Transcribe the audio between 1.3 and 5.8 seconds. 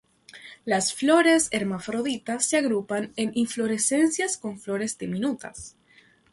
hermafroditas se agrupan en inflorescencias con flores diminutas.